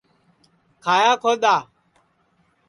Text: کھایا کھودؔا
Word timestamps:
کھایا 0.83 1.11
کھودؔا 1.21 1.55